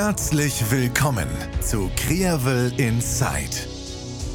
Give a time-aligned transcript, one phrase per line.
[0.00, 1.26] Herzlich willkommen
[1.60, 3.66] zu Kreavel Inside,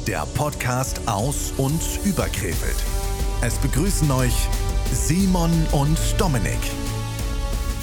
[0.06, 2.76] der Podcast aus und über Krefeld.
[3.40, 4.34] Es begrüßen euch
[4.92, 6.60] Simon und Dominik.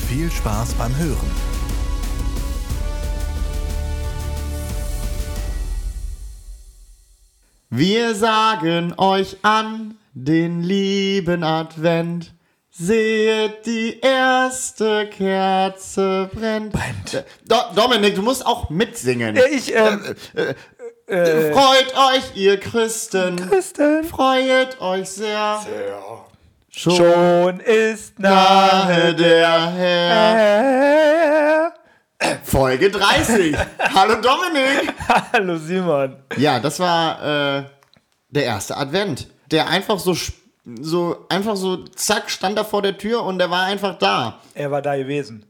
[0.07, 1.32] Viel Spaß beim Hören.
[7.71, 12.32] Wir sagen euch an den lieben Advent.
[12.74, 16.72] Seht, die erste Kerze brennt.
[16.72, 17.26] Brennt.
[17.45, 19.38] Do Dominik, du musst auch mitsingen.
[19.52, 20.00] Ich, ähm,
[21.05, 23.36] Freut euch, ihr Christen.
[23.36, 24.05] Christen.
[24.05, 25.59] Freut euch sehr.
[26.70, 30.34] Schon Schon ist nahe der Herr.
[30.34, 31.73] Herr.
[32.44, 33.53] Folge 30.
[33.94, 34.94] Hallo Dominik.
[35.34, 36.16] Hallo Simon.
[36.38, 37.64] Ja, das war äh,
[38.30, 39.28] der erste Advent.
[39.52, 43.50] Der einfach so, sp- so, einfach so, zack, stand da vor der Tür und der
[43.50, 44.40] war einfach da.
[44.54, 45.46] Er war da gewesen.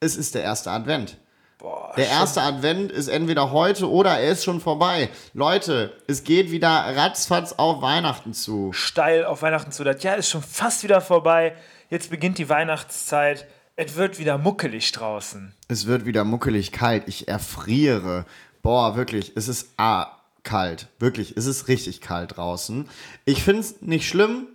[0.00, 1.16] Es ist der erste Advent.
[1.58, 5.08] Boah, Der erste Advent ist entweder heute oder er ist schon vorbei.
[5.32, 8.72] Leute, es geht wieder ratzfatz auf Weihnachten zu.
[8.74, 9.82] steil auf Weihnachten zu.
[9.82, 11.54] Das Jahr ist schon fast wieder vorbei.
[11.88, 13.46] Jetzt beginnt die Weihnachtszeit.
[13.74, 15.54] Es wird wieder muckelig draußen.
[15.68, 17.04] Es wird wieder muckelig kalt.
[17.06, 18.26] Ich erfriere.
[18.62, 20.08] Boah, wirklich, es ist ah,
[20.42, 20.88] kalt.
[20.98, 22.88] Wirklich, es ist richtig kalt draußen.
[23.24, 24.46] Ich finde es nicht schlimm.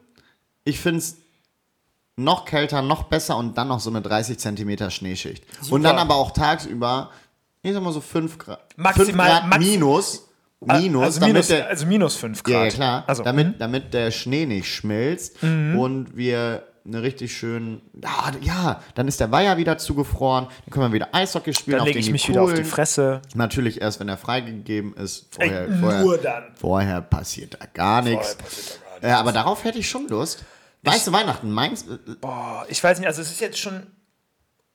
[0.64, 1.18] Ich finde es
[2.18, 5.44] noch kälter, noch besser und dann noch so eine 30 Zentimeter Schneeschicht.
[5.70, 7.10] Und dann aber auch tagsüber,
[7.64, 8.60] ich sag mal so 5 Grad.
[8.78, 10.28] Maximal- 5 Grad max- minus.
[10.64, 12.54] Minus, also, damit minus, der, also minus 5 Grad.
[12.66, 13.04] Ja, klar.
[13.08, 17.82] Also, damit, damit der Schnee nicht schmilzt und wir eine richtig schön.
[18.00, 20.46] Ja, ja, dann ist der Weiher wieder zugefroren.
[20.46, 21.78] Dann können wir wieder Eishockey spielen.
[21.78, 22.64] dann auf lege ich mich wieder auf die.
[22.64, 23.22] Fresse.
[23.34, 25.28] Natürlich erst, wenn er freigegeben ist.
[25.32, 26.44] Vorher, Ey, vorher, nur dann.
[26.56, 28.38] Vorher passiert da gar nichts.
[29.02, 30.44] Ja, aber darauf hätte ich schon Lust.
[30.84, 31.84] Weißt du, Weihnachten, meins.
[31.84, 33.86] äh, Boah, ich weiß nicht, also es ist jetzt schon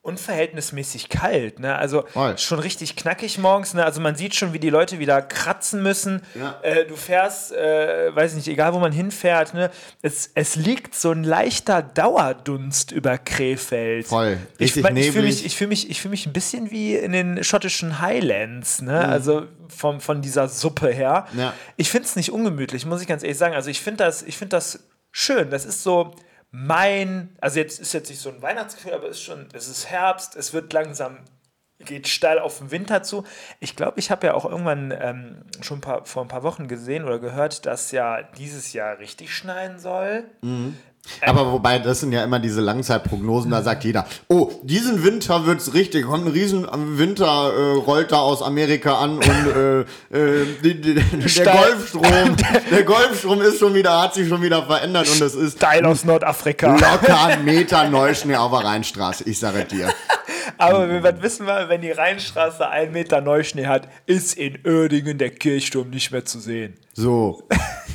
[0.06, 1.76] unverhältnismäßig kalt, ne?
[1.76, 2.38] Also Voll.
[2.38, 3.84] schon richtig knackig morgens, ne?
[3.84, 6.22] Also man sieht schon, wie die Leute wieder kratzen müssen.
[6.34, 6.58] Ja.
[6.62, 9.70] Äh, du fährst, äh, weiß nicht, egal wo man hinfährt, ne?
[10.02, 14.06] Es, es liegt so ein leichter Dauerdunst über Krefeld.
[14.06, 14.38] Voll.
[14.58, 17.12] Ich, Richtig ich fühle mich, ich fühl mich, ich fühl mich ein bisschen wie in
[17.12, 18.92] den schottischen Highlands, ne?
[19.04, 19.12] Mhm.
[19.12, 21.26] Also vom, von dieser Suppe her.
[21.36, 21.52] Ja.
[21.76, 23.54] Ich finde es nicht ungemütlich, muss ich ganz ehrlich sagen.
[23.54, 25.50] Also ich finde das, ich finde das schön.
[25.50, 26.14] Das ist so
[26.50, 29.90] mein, also jetzt ist jetzt nicht so ein Weihnachtsgefühl, aber es ist schon, es ist
[29.90, 31.18] Herbst, es wird langsam,
[31.78, 33.24] geht steil auf den Winter zu.
[33.60, 37.04] Ich glaube, ich habe ja auch irgendwann ähm, schon paar, vor ein paar Wochen gesehen
[37.04, 40.24] oder gehört, dass ja dieses Jahr richtig schneien soll.
[41.22, 45.74] Aber wobei, das sind ja immer diese Langzeitprognosen, da sagt jeder, oh, diesen Winter wird's
[45.74, 46.66] richtig, kommt ein riesen
[46.98, 52.36] Winter, äh, rollt da aus Amerika an und äh, äh, die, die, der Steil- Golfstrom,
[52.70, 56.04] der Golfstrom ist schon wieder, hat sich schon wieder verändert und es ist Steil aus
[56.04, 56.72] Nordafrika.
[56.72, 59.92] locker ein Meter Neuschnee auf der Rheinstraße, ich sage dir.
[60.58, 65.18] Aber wir was wissen wir, wenn die Rheinstraße einen Meter Neuschnee hat, ist in Uerdingen
[65.18, 66.74] der Kirchturm nicht mehr zu sehen.
[66.94, 67.42] So.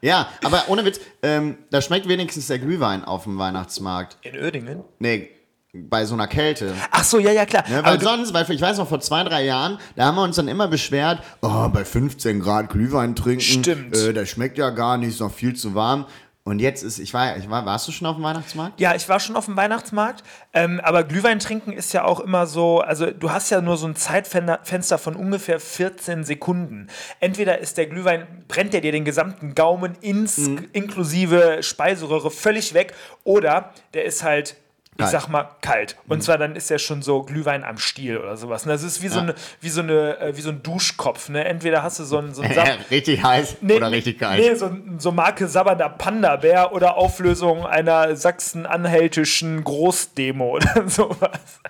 [0.00, 4.16] ja, aber ohne Witz, ähm, da schmeckt wenigstens der Glühwein auf dem Weihnachtsmarkt.
[4.22, 4.84] In Uerdingen?
[4.98, 5.30] Nee,
[5.72, 6.74] bei so einer Kälte.
[6.90, 7.64] Ach so, ja, ja, klar.
[7.68, 10.36] Ne, weil sonst, weil ich weiß noch, vor zwei, drei Jahren, da haben wir uns
[10.36, 13.96] dann immer beschwert, oh, bei 15 Grad Glühwein trinken, Stimmt.
[13.96, 16.06] Äh, das schmeckt ja gar nicht, ist noch viel zu warm.
[16.48, 18.80] Und jetzt ist, ich war, ich war, warst du schon auf dem Weihnachtsmarkt?
[18.80, 22.46] Ja, ich war schon auf dem Weihnachtsmarkt, ähm, aber Glühwein trinken ist ja auch immer
[22.46, 26.86] so, also du hast ja nur so ein Zeitfenster von ungefähr 14 Sekunden.
[27.20, 30.68] Entweder ist der Glühwein, brennt der dir den gesamten Gaumen ins, Mhm.
[30.72, 32.94] inklusive Speiseröhre völlig weg,
[33.24, 34.56] oder der ist halt,
[34.98, 35.12] Kalt.
[35.12, 35.18] Mhm.
[35.20, 35.96] sag mal, kalt.
[36.08, 38.64] Und zwar dann ist er schon so Glühwein am Stiel oder sowas.
[38.64, 41.28] Und das ist wie so, eine, wie so, eine, äh, wie so ein Duschkopf.
[41.28, 41.44] Ne?
[41.44, 44.40] Entweder hast du so einen, so einen Sab- richtig heiß oder richtig kalt?
[44.40, 51.60] Nee, so, so Marke sabbernder Panda-Bär oder Auflösung einer sachsen-anhältischen Großdemo oder sowas.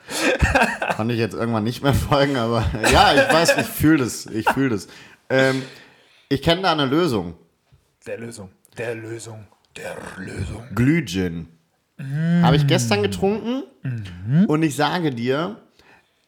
[0.96, 4.48] Konnte ich jetzt irgendwann nicht mehr folgen, aber ja, ich weiß, ich fühle das, ich
[4.50, 4.88] fühle das.
[5.28, 5.62] Ähm,
[6.30, 7.34] ich kenne da eine Lösung.
[8.06, 8.50] Der Lösung.
[8.78, 9.46] Der Lösung.
[9.76, 10.62] Der Lösung.
[10.74, 11.48] Glühgin.
[11.98, 12.42] Mm.
[12.44, 14.44] Habe ich gestern getrunken Mhm.
[14.46, 15.56] und ich sage dir,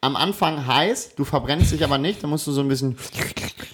[0.01, 2.97] am Anfang heiß, du verbrennst dich aber nicht, da musst du so ein bisschen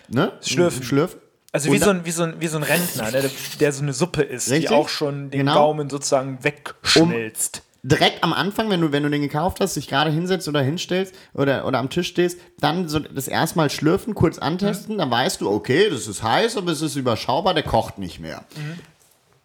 [0.09, 0.33] ne?
[0.43, 0.83] Schlürfen.
[0.83, 1.21] Schlürfen.
[1.53, 3.83] Also wie so, ein, wie, so ein, wie so ein Rentner, ne, der, der so
[3.83, 5.55] eine Suppe isst, die auch schon den Genau.
[5.55, 7.63] Gaumen sozusagen wegschmilzt.
[7.83, 11.15] direkt am Anfang, wenn du, wenn du den gekauft hast, dich gerade hinsetzt oder hinstellst
[11.33, 15.49] oder, oder am Tisch stehst, dann so das erstmal schlürfen, kurz antesten, dann weißt du,
[15.51, 18.45] okay, das ist heiß, aber es ist überschaubar, der kocht nicht mehr.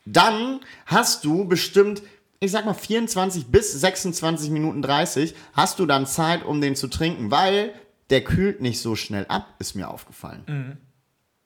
[0.05, 2.01] Dann hast du bestimmt,
[2.41, 6.87] ich sag mal 24 bis 26 Minuten 30, hast du dann Zeit, um den zu
[6.87, 7.73] trinken, weil
[8.09, 10.79] der kühlt nicht so schnell ab, ist mir aufgefallen.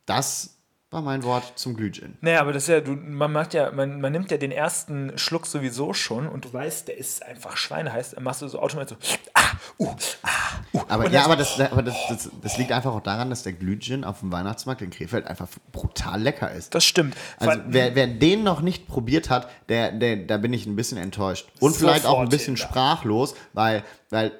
[0.05, 0.54] Das
[0.95, 2.17] war mein Wort zum Glühgin.
[2.21, 5.17] Naja, aber das ist ja, du, man macht ja, man, man nimmt ja den ersten
[5.17, 8.97] Schluck sowieso schon und du weißt, der ist einfach schweineheiß, dann machst du so automatisch
[8.97, 9.41] so, ah,
[9.77, 10.29] uh, ah,
[10.73, 10.81] uh.
[10.87, 14.05] Aber ja, aber, das, aber das, das, das liegt einfach auch daran, dass der Glühgin
[14.05, 16.73] auf dem Weihnachtsmarkt in Krefeld einfach brutal lecker ist.
[16.73, 17.15] Das stimmt.
[17.37, 20.97] Also wer, wer den noch nicht probiert hat, der, der, da bin ich ein bisschen
[20.97, 21.47] enttäuscht.
[21.59, 24.31] Und vielleicht auch ein bisschen sprachlos, weil, weil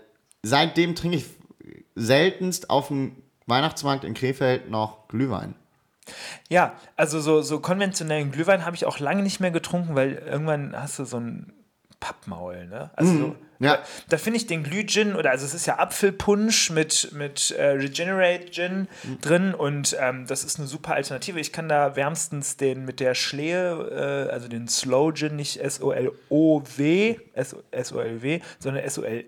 [0.41, 1.25] seitdem trinke ich
[1.95, 5.55] seltenst auf dem Weihnachtsmarkt in Krefeld noch Glühwein.
[6.49, 10.75] Ja, also so, so konventionellen Glühwein habe ich auch lange nicht mehr getrunken, weil irgendwann
[10.79, 11.51] hast du so ein
[11.99, 12.91] Pappmaul, ne?
[12.95, 13.35] Also so, Mhm.
[13.65, 13.79] ja.
[14.09, 18.51] da, finde ich den Glühgin oder also es ist ja Apfelpunsch mit, mit äh, Regenerate
[18.51, 19.21] Gin Mhm.
[19.21, 21.39] drin und ähm, das ist eine super Alternative.
[21.39, 27.15] Ich kann da wärmstens den mit der Schlehe, äh, also den Slow Gin, nicht S-O-L-O-W,
[27.33, 29.25] S-O-L-W, sondern S-O-L J.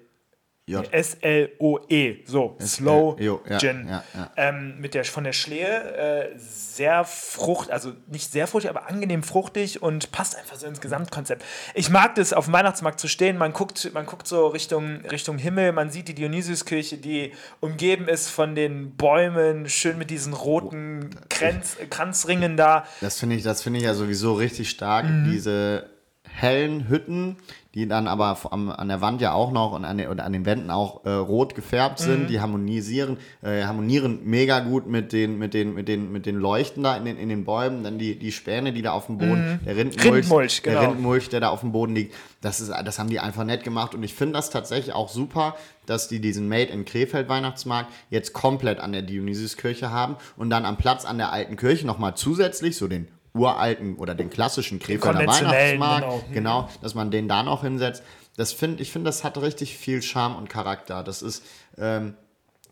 [0.69, 3.88] S-L-O-E, E, so, Slow jo, ja, Gin.
[4.36, 9.24] Ähm, mit der, von der Schlehe äh, sehr frucht, also nicht sehr fruchtig, aber angenehm
[9.24, 11.46] fruchtig und passt einfach so ins Gesamtkonzept.
[11.74, 15.38] Ich mag das, auf dem Weihnachtsmarkt zu stehen, man guckt, man guckt so Richtung, Richtung
[15.38, 17.31] Himmel, man sieht die Dionysiuskirche, die
[17.62, 22.86] umgeben ist von den Bäumen, schön mit diesen roten Kranz, Kranzringen da.
[23.00, 25.06] Das finde ich, das finde ich ja sowieso richtig stark.
[25.06, 25.31] Mhm.
[25.31, 25.90] Diese
[26.30, 27.38] hellen Hütten,
[27.77, 30.33] die dann aber am, an der Wand ja auch noch und an den, oder an
[30.33, 32.27] den Wänden auch äh, rot gefärbt sind, Mhm.
[32.27, 36.81] die harmonisieren, äh, harmonieren mega gut mit den, mit den, mit den, mit den Leuchten
[36.81, 37.83] da in den, in den Bäumen.
[37.83, 40.12] Dann die, die Späne, die da auf dem Boden, der Rindenmulch, Mhm.
[40.13, 40.79] Rindenmulch, genau.
[40.79, 43.63] der Rindenmulch, der da auf dem Boden liegt, das, ist, das haben die einfach nett
[43.63, 43.94] gemacht.
[43.94, 48.33] Und ich finde das tatsächlich auch super, dass die diesen Made in Krefeld Weihnachtsmarkt jetzt
[48.33, 52.75] komplett an der Dionysiuskirche haben und dann am Platz an der alten Kirche nochmal zusätzlich
[52.75, 53.07] so den
[53.38, 56.24] uralten oder den klassischen Krefelder Weihnachtsmarkt, genau.
[56.34, 58.04] genau, dass man den da noch hinsetzt.
[58.36, 61.04] Das find, ich finde, das hat richtig viel Charme und Charakter.
[61.04, 61.44] Das ist
[61.78, 62.13] ähm,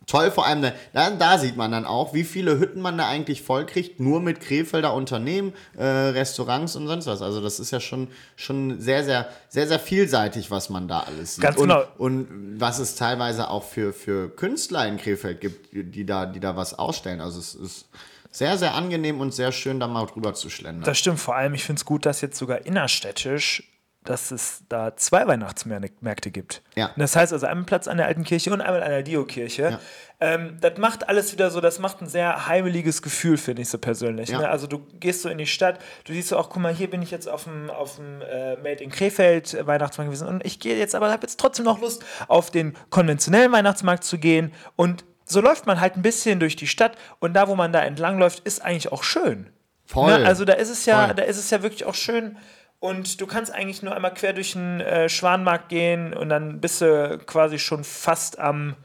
[0.06, 0.62] toll, vor allem,
[0.94, 4.42] da, da sieht man dann auch, wie viele Hütten man da eigentlich vollkriegt, nur mit
[4.42, 7.22] Krefelder Unternehmen, äh, Restaurants und sonst was.
[7.22, 11.36] Also das ist ja schon, schon sehr, sehr, sehr, sehr vielseitig, was man da alles
[11.36, 11.44] sieht.
[11.44, 11.84] Ganz und, genau.
[11.98, 16.56] und was es teilweise auch für, für Künstler in Krefeld gibt, die da, die da
[16.56, 17.22] was ausstellen.
[17.22, 17.88] Also es ist
[18.36, 20.84] sehr, sehr angenehm und sehr schön, da mal drüber zu schlendern.
[20.84, 23.64] Das stimmt, vor allem, ich finde es gut, dass jetzt sogar innerstädtisch,
[24.04, 26.62] dass es da zwei Weihnachtsmärkte gibt.
[26.76, 26.88] Ja.
[26.88, 29.64] Und Das heißt also einmal Platz an der alten Kirche und einmal an der Dio-Kirche.
[29.64, 29.80] Ja.
[30.20, 33.78] Ähm, das macht alles wieder so, das macht ein sehr heimeliges Gefühl, finde ich so
[33.78, 34.30] persönlich.
[34.30, 34.40] Ja.
[34.40, 34.50] Ne?
[34.50, 37.02] Also du gehst so in die Stadt, du siehst so auch, guck mal, hier bin
[37.02, 40.60] ich jetzt auf dem, auf dem äh, Made in Krefeld äh, Weihnachtsmarkt gewesen und ich
[40.60, 45.04] gehe jetzt aber, habe jetzt trotzdem noch Lust, auf den konventionellen Weihnachtsmarkt zu gehen und
[45.26, 48.18] so läuft man halt ein bisschen durch die Stadt und da, wo man da entlang
[48.20, 49.50] läuft, ist eigentlich auch schön.
[49.86, 50.20] Voll.
[50.20, 50.26] Ne?
[50.26, 51.16] Also da ist es ja, Voll.
[51.16, 52.38] da ist es ja wirklich auch schön.
[52.80, 56.82] Und du kannst eigentlich nur einmal quer durch den äh, Schwanmarkt gehen und dann bist
[56.82, 58.76] du quasi schon fast am,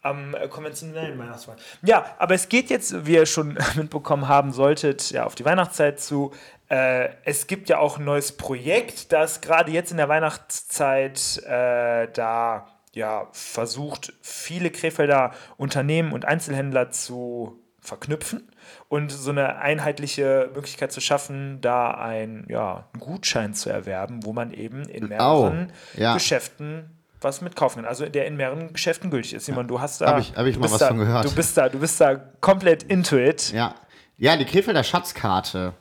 [0.00, 1.60] am äh, konventionellen Weihnachtsmarkt.
[1.82, 6.00] Ja, aber es geht jetzt, wie ihr schon mitbekommen haben solltet, ja auf die Weihnachtszeit
[6.00, 6.32] zu.
[6.70, 12.08] Äh, es gibt ja auch ein neues Projekt, das gerade jetzt in der Weihnachtszeit äh,
[12.12, 18.50] da ja versucht, viele Krefelder Unternehmen und Einzelhändler zu verknüpfen
[18.88, 24.32] und so eine einheitliche Möglichkeit zu schaffen, da ein, ja, einen Gutschein zu erwerben, wo
[24.32, 26.14] man eben in mehreren ja.
[26.14, 26.90] Geschäften
[27.22, 27.88] was mitkaufen kann.
[27.88, 29.44] Also der in mehreren Geschäften gültig ist.
[29.46, 30.06] Simon, du hast da.
[30.08, 31.24] Hab ich- hab ich mal was da, von gehört.
[31.26, 33.52] Du bist da, du bist da komplett into it.
[33.52, 33.74] Ja.
[34.16, 35.74] ja, die Krefelder Schatzkarte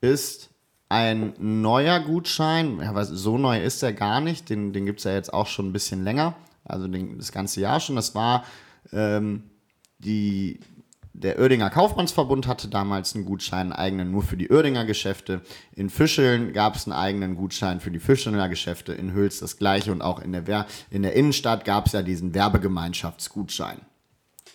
[0.00, 0.50] ist
[0.88, 2.80] ein neuer Gutschein.
[2.80, 4.48] Ja, so neu ist er gar nicht.
[4.48, 6.34] Den, den gibt es ja jetzt auch schon ein bisschen länger.
[6.66, 7.96] Also den, das ganze Jahr schon.
[7.96, 8.44] Das war
[8.92, 9.44] ähm,
[9.98, 10.60] die.
[11.18, 15.40] Der Oerdinger Kaufmannsverbund hatte damals einen Gutschein, einen eigenen nur für die Oerdinger Geschäfte.
[15.72, 18.92] In Fischeln gab es einen eigenen Gutschein für die Fischelner Geschäfte.
[18.92, 22.02] In Hüls das gleiche und auch in der, Wer in der Innenstadt gab es ja
[22.02, 23.80] diesen Werbegemeinschaftsgutschein.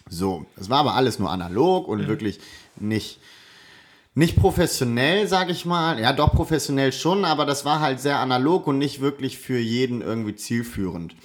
[0.08, 2.40] So, es war aber alles nur analog und wirklich
[2.80, 3.20] nicht,
[4.14, 6.00] nicht professionell, sag ich mal.
[6.00, 10.02] Ja, doch professionell schon, aber das war halt sehr analog und nicht wirklich für jeden
[10.02, 11.16] irgendwie zielführend.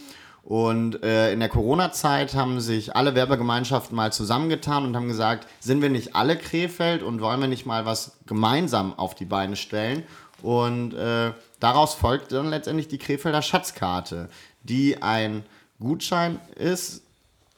[0.46, 5.82] Und äh, in der Corona-Zeit haben sich alle Werbegemeinschaften mal zusammengetan und haben gesagt, sind
[5.82, 10.04] wir nicht alle Krefeld und wollen wir nicht mal was gemeinsam auf die Beine stellen?
[10.42, 14.28] Und äh, daraus folgt dann letztendlich die Krefelder Schatzkarte,
[14.62, 15.44] die ein
[15.80, 17.02] Gutschein ist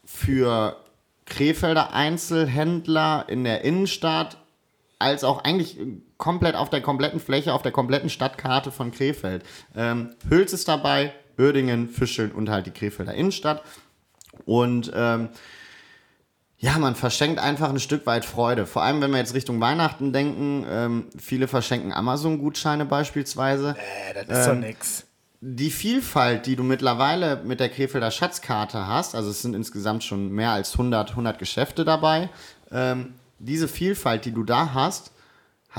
[0.07, 0.75] für
[1.27, 4.39] Krefelder Einzelhändler in der Innenstadt,
[4.99, 5.77] als auch eigentlich
[6.17, 9.45] komplett auf der kompletten Fläche, auf der kompletten Stadtkarte von Krefeld.
[9.77, 13.63] Ähm, Hüls ist dabei, Oerdingen, Fischeln und halt die Krefelder Innenstadt.
[14.45, 15.29] Und ähm,
[16.61, 18.67] ja, man verschenkt einfach ein Stück weit Freude.
[18.67, 20.67] Vor allem, wenn wir jetzt Richtung Weihnachten denken.
[20.69, 23.77] Ähm, viele verschenken Amazon-Gutscheine beispielsweise.
[24.11, 25.05] Äh, das ist doch nix.
[25.41, 30.33] Die Vielfalt, die du mittlerweile mit der Krefelder Schatzkarte hast, also es sind insgesamt schon
[30.33, 32.29] mehr als 100, 100 Geschäfte dabei,
[32.73, 35.13] ähm, diese Vielfalt, die du da hast,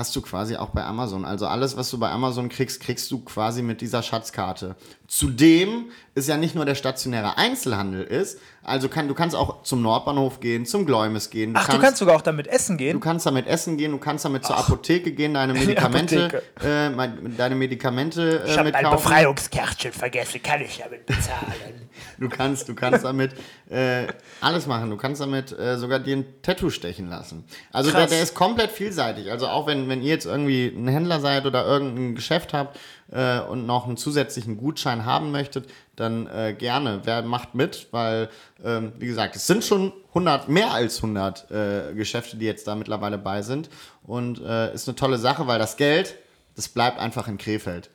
[0.00, 1.26] hast du quasi auch bei Amazon.
[1.26, 4.74] Also alles, was du bei Amazon kriegst, kriegst du quasi mit dieser Schatzkarte.
[5.06, 9.80] Zudem ist ja nicht nur der stationäre Einzelhandel ist, also kann, du kannst auch zum
[9.80, 11.52] Nordbahnhof gehen, zum Gläumes gehen.
[11.54, 12.92] Ach, du kannst sogar auch damit essen gehen?
[12.92, 16.90] Du kannst damit essen gehen, du kannst damit zur Apotheke gehen, deine Medikamente, äh,
[17.36, 21.88] deine Medikamente äh, ich habe mein Befreiungskärtchen vergessen, kann ich damit bezahlen.
[22.18, 23.32] du kannst, du kannst damit
[23.70, 24.06] äh,
[24.40, 24.90] alles machen.
[24.90, 27.44] Du kannst damit äh, sogar dir ein Tattoo stechen lassen.
[27.72, 29.30] Also der, der, ist komplett vielseitig.
[29.30, 32.78] Also auch wenn, wenn ihr jetzt irgendwie ein Händler seid oder irgendein Geschäft habt
[33.10, 37.00] äh, und noch einen zusätzlichen Gutschein haben möchtet, dann äh, gerne.
[37.04, 37.88] Wer macht mit?
[37.90, 38.30] Weil,
[38.64, 42.74] ähm, wie gesagt, es sind schon 100, mehr als 100 äh, Geschäfte, die jetzt da
[42.74, 43.68] mittlerweile bei sind.
[44.02, 46.16] Und äh, ist eine tolle Sache, weil das Geld,
[46.56, 47.90] das bleibt einfach in Krefeld.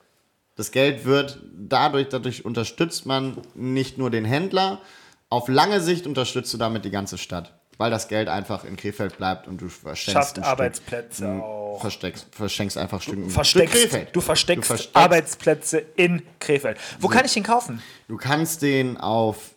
[0.55, 4.81] Das Geld wird dadurch, dadurch unterstützt man nicht nur den Händler,
[5.29, 7.53] auf lange Sicht unterstützt du damit die ganze Stadt.
[7.77, 11.81] Weil das Geld einfach in Krefeld bleibt und du verschenkst Arbeitsplätze Stück, auch.
[11.81, 14.15] Versteckst, verschenkst einfach Stück, versteckst, Stück Krefeld.
[14.15, 16.77] Du versteckst, Du versteckst- Arbeitsplätze in Krefeld.
[16.99, 17.81] Wo kann ich den kaufen?
[18.07, 19.51] Du kannst den auf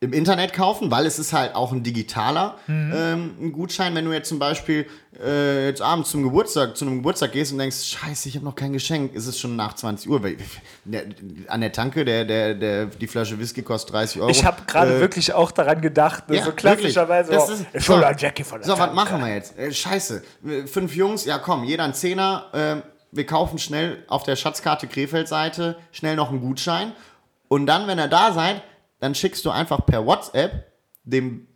[0.00, 2.92] im Internet kaufen, weil es ist halt auch ein digitaler Mhm.
[2.94, 3.94] ähm, ein Gutschein.
[3.96, 4.86] Wenn du jetzt zum Beispiel
[5.20, 8.54] äh, jetzt abends zum Geburtstag, zu einem Geburtstag gehst und denkst, scheiße, ich habe noch
[8.54, 10.22] kein Geschenk, ist es schon nach 20 Uhr.
[10.22, 10.36] Weil,
[10.84, 11.06] der,
[11.48, 14.30] an der Tanke, der, der, der, die Flasche Whisky kostet 30 Euro.
[14.30, 17.32] Ich habe gerade Äh, wirklich auch daran gedacht, ne, ja, so klassischerweise.
[17.32, 18.06] Oh, Das ist- hol so.
[18.18, 18.94] Jackie von der So, was Tanke.
[18.94, 19.58] machen wir jetzt?
[19.58, 20.22] Äh, scheiße.
[20.46, 22.46] Äh, Fünf Jungs, ja komm, jeder ein Zehner.
[22.54, 26.92] ähm, wir kaufen schnell auf der Schatzkarte Krefeld-Seite schnell noch einen Gutschein.
[27.48, 28.62] Und dann, wenn ihr da seid,
[29.00, 30.72] dann schickst du einfach per WhatsApp
[31.04, 31.46] dem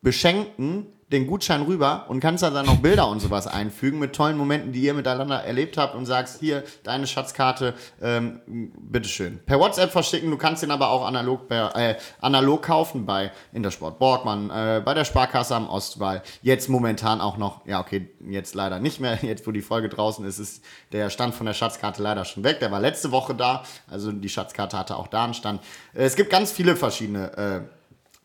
[0.00, 4.36] Beschenkten den Gutschein rüber und kannst da dann noch Bilder und sowas einfügen mit tollen
[4.36, 9.40] Momenten, die ihr miteinander erlebt habt und sagst, hier, deine Schatzkarte, ähm, bitteschön.
[9.44, 13.98] Per WhatsApp verschicken, du kannst den aber auch analog, per, äh, analog kaufen bei Intersport
[13.98, 16.22] Borgmann, äh, bei der Sparkasse am Ostwall.
[16.42, 20.24] Jetzt momentan auch noch, ja okay, jetzt leider nicht mehr, jetzt wo die Folge draußen
[20.24, 22.60] ist, ist der Stand von der Schatzkarte leider schon weg.
[22.60, 25.60] Der war letzte Woche da, also die Schatzkarte hatte auch da einen Stand.
[25.94, 27.68] Äh, es gibt ganz viele verschiedene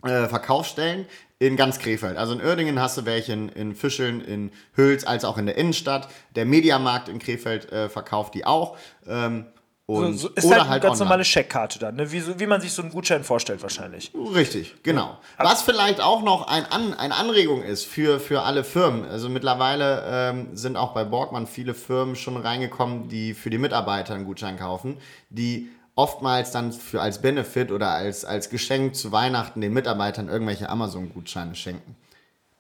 [0.04, 1.06] äh, Verkaufsstellen
[1.40, 2.18] in ganz Krefeld.
[2.18, 5.58] Also in Uerdingen hast du welche, in, in Fischeln, in Hüls, als auch in der
[5.58, 6.10] Innenstadt.
[6.36, 8.78] Der Mediamarkt in Krefeld äh, verkauft die auch.
[9.08, 9.46] Ähm,
[9.90, 11.06] und, So, ist oder halt eine halt ganz online.
[11.06, 12.12] normale Scheckkarte dann, ne?
[12.12, 14.12] wie, so, wie man sich so einen Gutschein vorstellt wahrscheinlich.
[14.36, 15.18] Richtig, genau.
[15.38, 19.06] Was vielleicht auch noch ein An eine Anregung ist für, für alle Firmen.
[19.06, 24.14] Also mittlerweile ähm, sind auch bei Borgmann viele Firmen schon reingekommen, die für die Mitarbeiter
[24.14, 24.98] einen Gutschein kaufen,
[25.30, 30.70] die oftmals dann für als Benefit oder als, als Geschenk zu Weihnachten den Mitarbeitern irgendwelche
[30.70, 31.96] Amazon-Gutscheine schenken.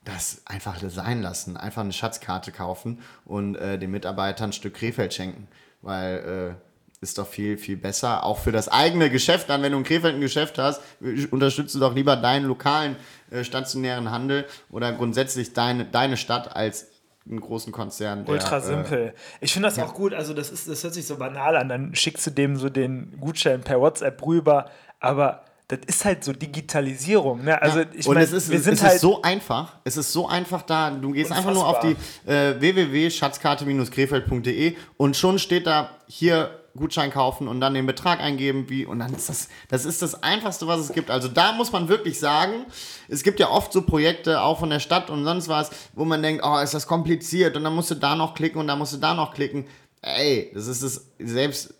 [0.03, 5.13] Das einfach sein lassen, einfach eine Schatzkarte kaufen und äh, den Mitarbeitern ein Stück Krefeld
[5.13, 5.48] schenken.
[5.82, 8.24] Weil äh, ist doch viel, viel besser.
[8.24, 10.82] Auch für das eigene Geschäft, dann, wenn du in Krefeld ein Geschäft hast,
[11.29, 12.96] unterstütze doch lieber deinen lokalen
[13.29, 16.88] äh, stationären Handel oder grundsätzlich deine, deine Stadt als
[17.30, 18.26] einen großen Konzern.
[18.26, 19.14] Der, Ultra äh, simpel.
[19.42, 20.14] ich finde das auch gut.
[20.14, 21.70] Also, das, ist, das hört sich so banal an.
[21.70, 24.70] Dann schickst du dem so den Gutschein per WhatsApp rüber.
[25.00, 27.44] Aber das ist halt so Digitalisierung.
[27.44, 27.62] Ne?
[27.62, 28.96] Also, ich und meine, es ist, wir sind es halt.
[28.96, 29.76] ist so einfach.
[29.84, 30.92] Es ist so einfach da.
[30.92, 32.36] Du gehst einfach nur auf die Unfassbar.
[32.36, 38.86] äh, www.schatzkarte-krefeld.de und schon steht da hier Gutschein kaufen und dann den Betrag eingeben, wie
[38.86, 41.12] und dann ist das das ist das einfachste, was es gibt.
[41.12, 42.66] Also da muss man wirklich sagen,
[43.10, 46.22] es gibt ja oft so Projekte auch von der Stadt und sonst was, wo man
[46.22, 48.94] denkt, oh, ist das kompliziert und dann musst du da noch klicken und dann musst
[48.94, 49.66] du da noch klicken.
[50.02, 51.74] Ey, das ist es selbst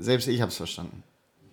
[0.00, 1.02] selbst ich habe es verstanden.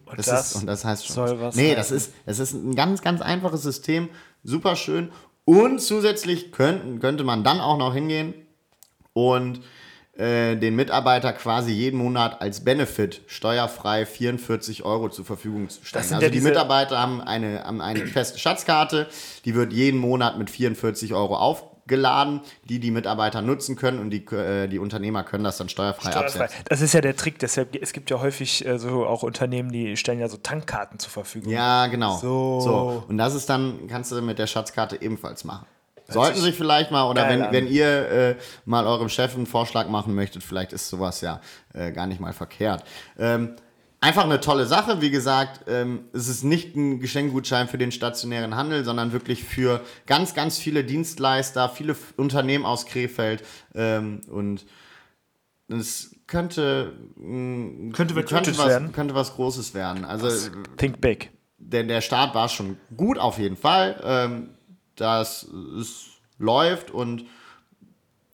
[0.05, 1.15] und Das ist, und das heißt schon.
[1.15, 1.55] soll was.
[1.55, 4.09] nee, das ist, das ist ein ganz, ganz einfaches System.
[4.43, 5.11] Super schön.
[5.45, 8.33] Und zusätzlich könnten, könnte man dann auch noch hingehen
[9.13, 9.61] und
[10.17, 16.05] den Mitarbeiter quasi jeden Monat als Benefit steuerfrei 44 Euro zur Verfügung zu stellen.
[16.11, 19.07] Also ja die Mitarbeiter haben eine, haben eine feste Schatzkarte,
[19.45, 24.25] die wird jeden Monat mit 44 Euro aufgeladen, die die Mitarbeiter nutzen können und die,
[24.35, 26.45] äh, die Unternehmer können das dann steuerfrei, Steuerfrei.
[26.45, 26.65] absetzen.
[26.67, 27.37] Das ist ja der Trick.
[27.37, 31.11] Deshalb, es gibt ja häufig äh, so auch Unternehmen, die stellen ja so Tankkarten zur
[31.11, 31.51] Verfügung.
[31.51, 32.17] Ja, genau.
[32.17, 33.03] So.
[33.07, 35.67] Und das ist dann, kannst du mit der Schatzkarte ebenfalls machen.
[36.09, 37.51] Sollten sich vielleicht mal, oder wenn, an.
[37.53, 38.35] wenn ihr äh,
[38.65, 41.41] mal eurem Chef einen Vorschlag machen möchtet, vielleicht ist sowas ja
[41.73, 42.83] äh, gar nicht mal verkehrt.
[43.19, 43.55] Ähm,
[43.99, 45.01] einfach eine tolle Sache.
[45.01, 49.81] Wie gesagt, ähm, es ist nicht ein Geschenkgutschein für den stationären Handel, sondern wirklich für
[50.05, 53.43] ganz, ganz viele Dienstleister, viele F- Unternehmen aus Krefeld.
[53.75, 54.65] Ähm, und
[55.67, 58.91] es könnte, mh, Könnte was könnte, Gutes was, werden.
[58.93, 60.05] könnte was Großes werden.
[60.05, 60.29] Also
[60.77, 61.31] Think big.
[61.57, 63.99] der, der Start war schon gut auf jeden Fall.
[64.03, 64.49] Ähm,
[64.97, 67.25] dass es läuft und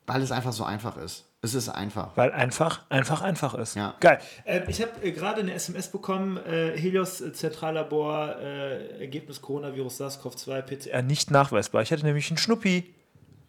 [0.05, 1.25] weil es einfach so einfach ist.
[1.41, 2.12] Es ist einfach.
[2.15, 3.75] Weil einfach, einfach, einfach ist.
[3.75, 3.96] Ja.
[4.00, 4.20] Geil.
[4.46, 10.00] Ähm, ich habe äh, gerade eine SMS bekommen, äh, Helios äh, Zentrallabor, äh, Ergebnis Coronavirus
[10.00, 11.82] SARS-CoV-2 PCR nicht nachweisbar.
[11.82, 12.93] Ich hatte nämlich einen Schnuppi.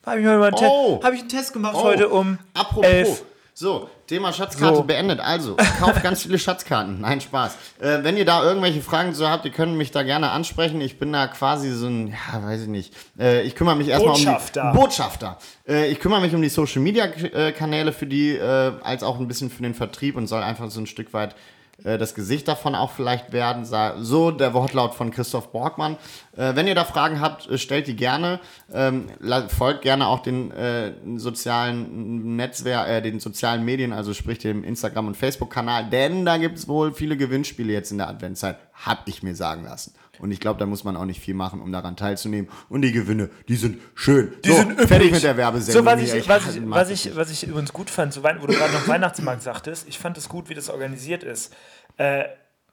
[0.04, 1.00] Habe ich, mal einen Te- Oh.
[1.02, 2.84] hab ich einen Test gemacht Oh, heute um Apropos.
[2.84, 3.24] 11.
[3.56, 4.82] So, Thema Schatzkarte So.
[4.82, 5.20] beendet.
[5.20, 7.00] Also, kauft ganz viele Schatzkarten.
[7.00, 7.56] Nein, Spaß.
[7.80, 10.80] Äh, wenn ihr da irgendwelche Fragen zu habt, ihr könnt mich da gerne ansprechen.
[10.80, 12.92] Ich bin da quasi so ein, ja, weiß ich nicht.
[13.16, 15.38] Äh, ich kümmere mich erstmal um die Botschafter.
[15.68, 19.20] Äh, ich kümmere mich um die Social Media äh, Kanäle für die, äh, als auch
[19.20, 21.36] ein bisschen für den Vertrieb und soll einfach so ein Stück weit
[21.82, 23.64] das Gesicht davon auch vielleicht werden.
[23.64, 25.96] So der Wortlaut von Christoph Borgmann.
[26.36, 28.40] Äh, wenn ihr da Fragen habt, äh, stellt die gerne.
[28.72, 29.08] Ähm,
[29.48, 35.08] folgt gerne auch den äh, sozialen Netzwerk, äh, den sozialen Medien, also sprich dem Instagram-
[35.08, 39.22] und Facebook-Kanal, denn da gibt es wohl viele Gewinnspiele jetzt in der Adventszeit, hab ich
[39.22, 39.94] mir sagen lassen.
[40.18, 42.50] Und ich glaube, da muss man auch nicht viel machen, um daran teilzunehmen.
[42.68, 44.34] Und die Gewinne, die sind schön.
[44.44, 44.88] Die so, sind üppig.
[44.88, 45.84] fertig mit der Werbesendung.
[45.84, 48.54] So, was ich, was, ich, was, ich, was ich übrigens gut fand, so, wo du
[48.54, 51.54] gerade noch Weihnachtsmarkt sagtest, ich fand es gut, wie das organisiert ist.
[51.96, 52.24] Äh,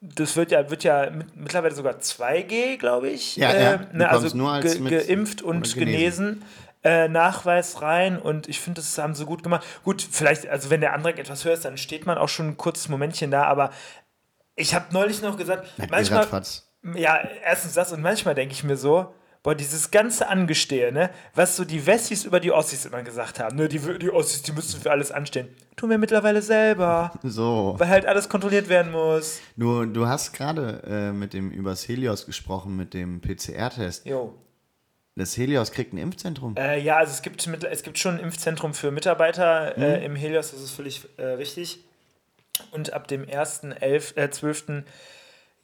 [0.02, 3.36] das wird ja, wird ja mit, mittlerweile sogar 2G, glaube ich.
[3.36, 3.80] Ja, äh, ja.
[3.94, 5.86] Ne, also nur als ge, mit- geimpft und genesen.
[5.86, 6.46] genesen.
[6.84, 9.64] Äh, Nachweis rein und ich finde, das haben sie gut gemacht.
[9.84, 12.90] Gut, vielleicht, also wenn der andere etwas hört, dann steht man auch schon ein kurzes
[12.90, 13.70] Momentchen da, aber
[14.56, 16.71] ich habe neulich noch gesagt, Na, manchmal, ratzfatz.
[16.96, 21.56] Ja, erstens das und manchmal denke ich mir so, boah, dieses ganze Angestehe, ne, was
[21.56, 24.80] so die Wessis über die Ossis immer gesagt haben, ne, die, die Ossis, die müssen
[24.80, 27.76] für alles anstehen, tun wir mittlerweile selber, So.
[27.78, 29.40] weil halt alles kontrolliert werden muss.
[29.58, 34.06] Du, du hast gerade äh, mit dem übers Helios gesprochen, mit dem PCR-Test.
[34.06, 34.36] Jo.
[35.16, 36.56] Das Helios kriegt ein Impfzentrum.
[36.56, 40.16] Äh, ja, also es gibt, mit, es gibt schon ein Impfzentrum für Mitarbeiter äh, im
[40.16, 41.84] Helios, das ist völlig äh, richtig.
[42.72, 44.84] Und ab dem 1.11., äh, 12.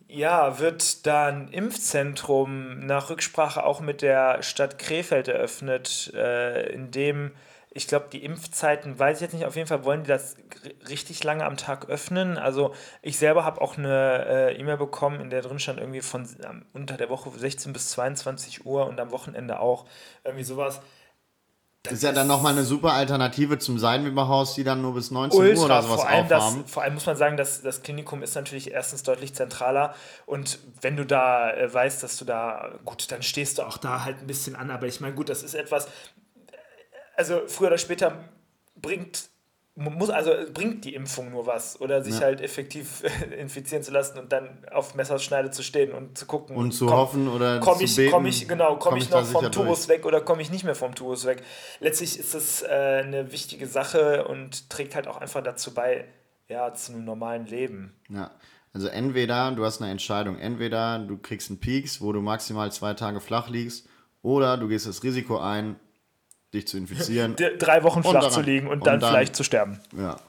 [0.09, 6.91] Ja, wird da ein Impfzentrum nach Rücksprache auch mit der Stadt Krefeld eröffnet, äh, in
[6.91, 7.31] dem,
[7.71, 10.37] ich glaube, die Impfzeiten, weiß ich jetzt nicht, auf jeden Fall wollen die das
[10.87, 12.37] richtig lange am Tag öffnen.
[12.37, 16.25] Also ich selber habe auch eine äh, E-Mail bekommen, in der drin stand irgendwie von
[16.71, 19.85] unter der Woche 16 bis 22 Uhr und am Wochenende auch
[20.23, 20.79] irgendwie sowas.
[21.89, 25.39] Das ist ja dann nochmal eine super Alternative zum Seidenweberhaus, die dann nur bis 19
[25.39, 26.67] Uhr Ultra, oder sowas vor allem, das, aufhaben.
[26.67, 29.95] vor allem muss man sagen, dass das Klinikum ist natürlich erstens deutlich zentraler.
[30.25, 34.03] Und wenn du da äh, weißt, dass du da, gut, dann stehst du auch da
[34.03, 35.87] halt ein bisschen an, aber ich meine, gut, das ist etwas,
[37.15, 38.29] also früher oder später
[38.75, 39.29] bringt
[39.77, 42.21] muss also bringt die Impfung nur was oder sich Ja.
[42.21, 43.03] halt effektiv
[43.39, 47.27] infizieren zu lassen und dann auf Messerschneide zu stehen und zu gucken Und zu hoffen
[47.27, 50.05] oder komm zu ich, beten, komm ich genau komm, komm ich noch vom Tubus weg
[50.05, 51.43] oder komme ich nicht mehr vom Tubus weg
[51.79, 52.67] letztlich ist das äh,
[53.05, 56.05] eine wichtige Sache und trägt halt auch einfach dazu bei
[56.49, 58.31] ja zu einem normalen Leben Ja.
[58.73, 62.93] Also entweder du hast eine Entscheidung, entweder du kriegst einen Peaks, wo du maximal zwei
[62.93, 63.87] Tage flach liegst,
[64.21, 65.77] oder du gehst das Risiko ein,
[66.57, 67.35] dich zu infizieren.
[67.59, 70.19] Drei Wochen flach daran- zu liegen und, und dann, dann- vielleicht zu sterben ja.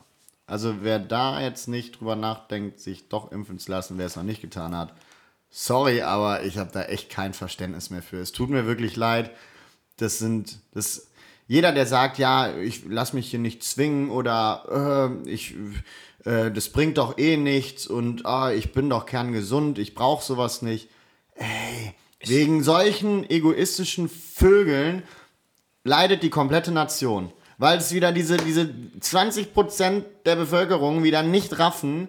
[0.46, 4.22] Also wer da jetzt nicht drüber nachdenkt, sich doch impfen zu lassen, wer es noch
[4.22, 4.94] nicht getan hat,
[5.50, 8.16] sorry, aber ich habe da echt kein Verständnis mehr für.
[8.18, 9.30] Es tut mir wirklich leid.
[9.98, 11.08] Das sind, das,
[11.48, 15.54] jeder, der sagt, ja, ich lass mich hier nicht zwingen oder äh, ich,
[16.24, 20.62] äh, das bringt doch eh nichts und ah, ich bin doch kerngesund, ich brauche sowas
[20.62, 20.88] nicht.
[21.34, 25.02] Ey, wegen solchen egoistischen Vögeln
[25.88, 27.32] leidet die komplette Nation.
[27.60, 28.70] Weil es wieder diese, diese
[29.00, 32.08] 20% der Bevölkerung wieder nicht raffen.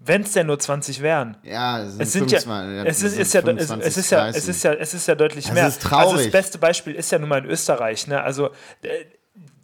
[0.00, 3.02] wenn es denn nur 20 wären Ja, es sind, es sind ja, 25, es das
[3.04, 4.36] ist, sind ist ja, es, 25, es ist ja, 30.
[4.42, 5.68] es ist ja, es ist ja deutlich Das mehr.
[5.68, 6.10] ist traurig.
[6.10, 8.08] Also das beste Beispiel ist ja nun mal in Österreich.
[8.08, 8.20] Ne?
[8.20, 8.48] Also
[8.82, 9.04] äh,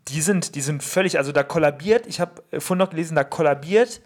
[0.07, 2.07] die sind, die sind völlig, also da kollabiert.
[2.07, 4.01] Ich habe vorhin noch gelesen, da kollabiert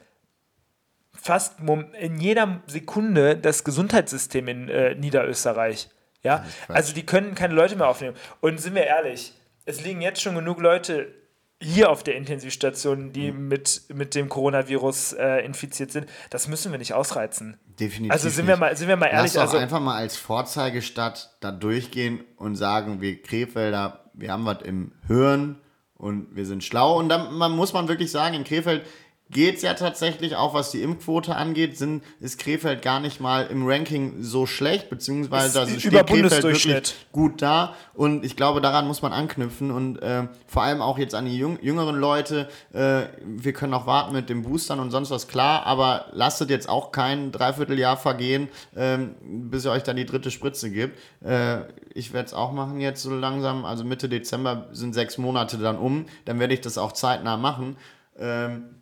[1.12, 1.56] fast
[2.00, 5.88] in jeder Sekunde das Gesundheitssystem in äh, Niederösterreich.
[6.22, 8.16] Ja, also die können keine Leute mehr aufnehmen.
[8.40, 9.32] Und sind wir ehrlich,
[9.64, 11.12] es liegen jetzt schon genug Leute
[11.60, 13.48] hier auf der Intensivstation, die Mhm.
[13.48, 16.06] mit, mit dem Coronavirus äh, infiziert sind.
[16.30, 17.56] Das müssen wir nicht ausreizen.
[17.78, 18.12] Definitiv.
[18.12, 18.54] Also sind nicht.
[18.54, 22.24] wir mal, sind wir mal Lass ehrlich, doch also einfach mal als Vorzeigestadt da durchgehen
[22.36, 25.60] und sagen, wir Krefelder, wir haben was im Hirn
[25.94, 26.98] und wir sind schlau.
[26.98, 28.84] Und dann man, muss man wirklich sagen, in Krefeld
[29.32, 33.46] geht es ja tatsächlich, auch was die Impfquote angeht, sind, ist Krefeld gar nicht mal
[33.46, 36.74] im Ranking so schlecht, beziehungsweise über steht Krefeld Bundesdurchschnitt.
[36.74, 37.74] wirklich gut da.
[37.94, 41.36] Und ich glaube, daran muss man anknüpfen und äh, vor allem auch jetzt an die
[41.36, 42.48] jüng jüngeren Leute.
[42.72, 46.68] Äh, wir können auch warten mit den Boostern und sonst was, klar, aber lasst jetzt
[46.68, 49.14] auch kein Dreivierteljahr vergehen, ähm,
[49.50, 50.98] bis ihr euch dann die dritte Spritze gibt.
[51.24, 51.60] Äh,
[51.94, 55.78] ich werde es auch machen jetzt so langsam, also Mitte Dezember sind sechs Monate dann
[55.78, 57.76] um, dann werde ich das auch zeitnah machen.
[58.18, 58.81] Ähm,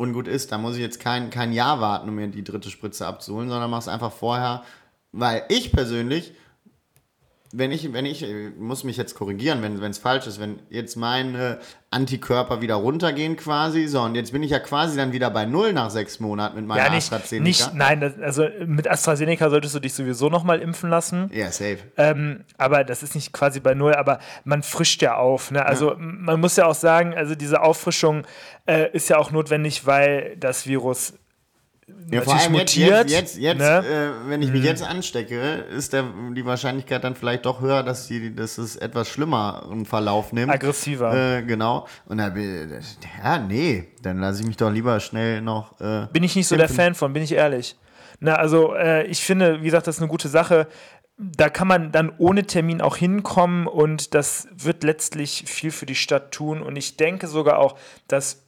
[0.00, 2.70] und gut ist, da muss ich jetzt kein, kein Jahr warten, um mir die dritte
[2.70, 4.62] Spritze abzuholen, sondern mach's einfach vorher,
[5.12, 6.32] weil ich persönlich
[7.52, 10.96] wenn ich, wenn ich, äh, muss mich jetzt korrigieren, wenn es falsch ist, wenn jetzt
[10.96, 11.58] meine
[11.90, 15.72] Antikörper wieder runtergehen quasi, so, und jetzt bin ich ja quasi dann wieder bei Null
[15.72, 17.42] nach sechs Monaten mit meiner Ja, nicht, AstraZeneca.
[17.42, 21.28] nicht, nein, das, also mit AstraZeneca solltest du dich sowieso nochmal impfen lassen.
[21.34, 21.78] Ja, safe.
[21.96, 25.50] Ähm, aber das ist nicht quasi bei Null, aber man frischt ja auf.
[25.50, 25.66] Ne?
[25.66, 28.24] Also m- man muss ja auch sagen, also diese Auffrischung
[28.66, 31.14] äh, ist ja auch notwendig, weil das Virus
[32.10, 33.08] Ja, vor allem mutiert.
[33.08, 33.84] jetzt, jetzt, jetzt ne?
[33.84, 34.26] Mhm.
[34.26, 35.38] äh, wenn ich mich jetzt anstecke,
[35.76, 40.32] ist der, die Wahrscheinlichkeit dann vielleicht doch höher, dass, die, dass es etwas schlimmeren Verlauf
[40.32, 40.52] nimmt.
[40.52, 41.36] Aggressiver.
[41.38, 41.86] Äh, genau.
[42.06, 42.80] Und da, bin-
[43.22, 45.80] ja, nee, dann lasse ich mich doch lieber schnell noch.
[45.80, 47.76] Äh, bin ich nicht so der Fan von, bin ich ehrlich.
[48.18, 50.66] Na, also äh, ich finde, wie gesagt, das ist eine gute Sache.
[51.16, 55.94] Da kann man dann ohne Termin auch hinkommen und das wird letztlich viel für die
[55.94, 56.62] Stadt tun.
[56.62, 57.76] Und ich denke sogar auch,
[58.08, 58.42] dass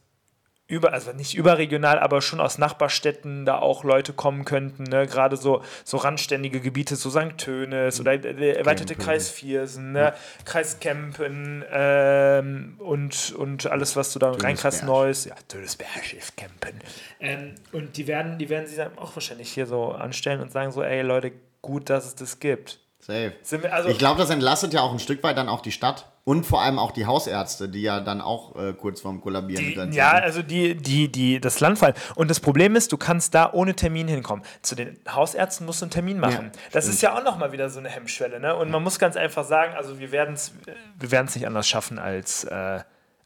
[0.73, 5.05] über, also nicht überregional, aber schon aus Nachbarstädten da auch Leute kommen könnten, ne?
[5.05, 7.37] gerade so, so randständige Gebiete, so St.
[7.37, 9.05] Tönis oder der erweiterte Kempen.
[9.05, 10.13] Kreis Viersen, ne?
[10.45, 14.81] Kreis Kempen ähm, und, und alles, was du da Rheinkreis.
[14.83, 16.79] Neues, ja, Dönesberg ist Kempen.
[17.19, 20.71] Ähm, und die werden, die werden sich dann auch wahrscheinlich hier so anstellen und sagen
[20.71, 21.31] so, ey Leute,
[21.61, 22.79] gut, dass es das gibt.
[22.99, 23.33] safe.
[23.47, 26.11] Wir, also, Ich glaube, das entlastet ja auch ein Stück weit dann auch die Stadt
[26.25, 29.93] und vor allem auch die Hausärzte, die ja dann auch äh, kurz vorm Kollabieren sind.
[29.93, 31.93] ja, also die, die, die, das Landfall.
[32.15, 34.45] Und das Problem ist, du kannst da ohne Termin hinkommen.
[34.61, 36.51] Zu den Hausärzten musst du einen Termin machen.
[36.53, 38.39] Ja, das ist ja auch nochmal wieder so eine Hemmschwelle.
[38.39, 38.55] Ne?
[38.55, 40.53] Und man muss ganz einfach sagen, also wir werden es
[40.97, 42.79] wir werden's nicht anders schaffen als, äh,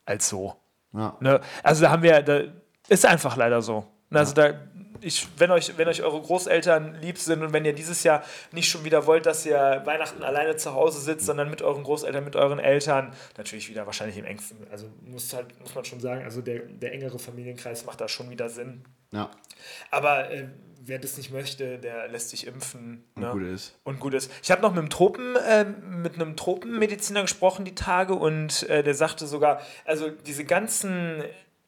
[0.06, 0.56] als so.
[0.94, 1.16] Ja.
[1.20, 1.40] Ne?
[1.62, 2.42] Also da haben wir, da
[2.88, 3.86] ist einfach leider so.
[4.10, 4.54] Also da,
[5.02, 8.70] ich, wenn euch, wenn euch eure Großeltern lieb sind und wenn ihr dieses Jahr nicht
[8.70, 12.36] schon wieder wollt, dass ihr Weihnachten alleine zu Hause sitzt, sondern mit euren Großeltern, mit
[12.36, 16.42] euren Eltern, natürlich wieder wahrscheinlich im engsten, also muss halt, muss man schon sagen, also
[16.42, 18.84] der, der engere Familienkreis macht da schon wieder Sinn.
[19.12, 19.30] ja.
[19.92, 20.48] Aber äh,
[20.88, 23.04] wer das nicht möchte, der lässt sich impfen.
[23.16, 23.30] Ne?
[23.32, 23.78] gut ist.
[23.84, 24.32] Und gut ist.
[24.42, 28.84] Ich habe noch mit einem Tropen, äh, mit einem Tropenmediziner gesprochen die Tage und äh,
[28.84, 31.24] der sagte sogar, also diese ganzen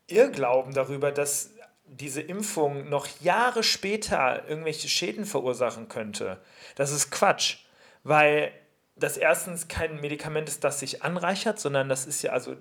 [0.08, 1.52] Irrglauben darüber, dass
[1.92, 6.40] diese Impfung noch Jahre später irgendwelche Schäden verursachen könnte,
[6.76, 7.58] das ist Quatsch.
[8.04, 8.52] Weil
[8.96, 12.56] das erstens kein Medikament ist, das sich anreichert, sondern das ist ja also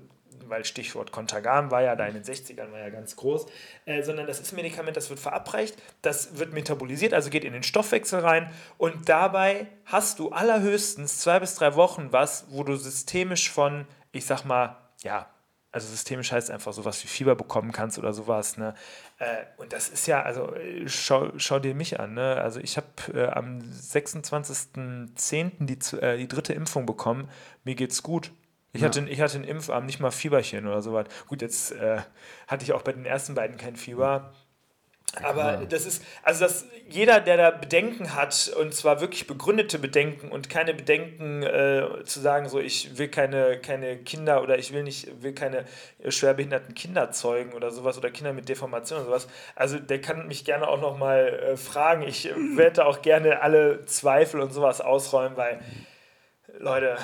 [0.49, 3.47] weil Stichwort Contagan war ja da in den 60ern war ja ganz groß,
[3.85, 7.53] äh, sondern das ist ein Medikament, das wird verabreicht, das wird metabolisiert, also geht in
[7.53, 12.77] den Stoffwechsel rein und dabei hast du allerhöchstens zwei bis drei Wochen was, wo du
[12.77, 15.29] systemisch von, ich sag mal, ja,
[15.71, 18.75] also systemisch heißt einfach sowas wie Fieber bekommen kannst oder sowas, ne?
[19.19, 22.37] Äh, und das ist ja, also äh, schau, schau dir mich an, ne?
[22.37, 25.53] Also ich habe äh, am 26.10.
[25.67, 27.29] Die, äh, die dritte Impfung bekommen.
[27.65, 28.31] Mir geht's gut.
[28.73, 31.07] Ich, hatte, ich hatte einen Impfarm, nicht mal Fieberchen oder sowas.
[31.27, 32.01] Gut, jetzt äh,
[32.47, 34.33] hatte ich auch bei den ersten beiden kein Fieber.
[35.23, 40.29] Aber das ist, also dass jeder, der da Bedenken hat, und zwar wirklich begründete Bedenken
[40.31, 44.83] und keine Bedenken äh, zu sagen, so ich will keine, keine Kinder oder ich will
[44.83, 45.65] nicht, will keine
[46.03, 49.29] äh, schwerbehinderten Kinder zeugen oder sowas oder Kinder mit Deformation oder sowas.
[49.55, 52.03] Also der kann mich gerne auch nochmal äh, fragen.
[52.03, 55.61] Ich werde auch gerne alle Zweifel und sowas ausräumen, weil
[56.59, 56.97] Leute,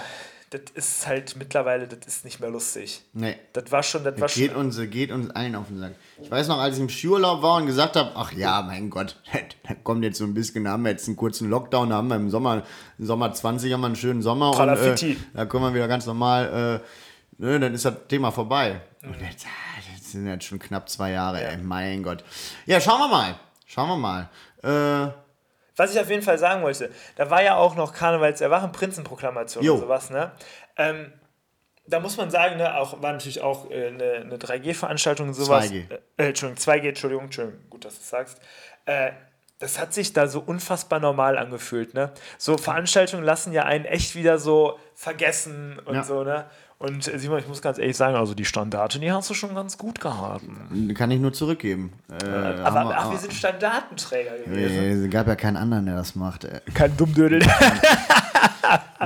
[0.54, 3.02] das ist halt mittlerweile, das ist nicht mehr lustig.
[3.12, 3.36] Nee.
[3.52, 4.42] Das war schon, das war schon.
[4.42, 5.94] Geht uns, geht uns allen auf den Sack.
[6.22, 9.20] Ich weiß noch, als ich im Skiurlaub war und gesagt habe, ach ja, mein Gott,
[9.68, 12.08] da kommt jetzt so ein bisschen, da haben wir jetzt einen kurzen Lockdown, da haben
[12.08, 12.62] wir im Sommer,
[12.98, 15.16] im Sommer 20 haben wir einen schönen Sommer und äh, Tralafiti.
[15.34, 16.80] da können wir wieder ganz normal,
[17.40, 18.80] äh, ne, dann ist das Thema vorbei.
[19.02, 22.22] Und jetzt, ah, das sind jetzt schon knapp zwei Jahre, ey, mein Gott.
[22.66, 23.34] Ja, schauen wir mal,
[23.66, 24.30] schauen wir mal.
[24.62, 25.23] Äh,
[25.76, 29.74] Was ich auf jeden Fall sagen wollte, da war ja auch noch Karnevalserwachen, Prinzenproklamation Jo.
[29.74, 30.30] und sowas, ne?
[30.76, 31.12] Ähm,
[31.86, 35.66] da muss man sagen, ne, auch, war natürlich auch äh, eine, eine 3G-Veranstaltung und sowas.
[35.70, 35.84] 2G.
[36.16, 38.40] Äh, Entschuldigung, 2G, Entschuldigung, Entschuldigung, gut, dass du es sagst.
[38.86, 39.10] Äh,
[39.58, 42.10] das hat sich da so unfassbar normal angefühlt, ne?
[42.38, 46.02] So Veranstaltungen lassen ja einen echt wieder so vergessen und Ja.
[46.04, 46.46] so, ne?
[46.78, 49.54] Und äh, Simon, ich muss ganz ehrlich sagen, also die Standarte, die hast du schon
[49.54, 50.92] ganz gut gehalten.
[50.94, 51.92] kann ich nur zurückgeben.
[52.10, 52.26] Äh,
[52.62, 54.74] Aber, haben wir- ach, wir sind Standartenträger gewesen.
[54.76, 56.44] äh, es gab ja keinen anderen, der das macht.
[56.44, 56.60] Ey.
[56.74, 57.40] Kein Dummdödel.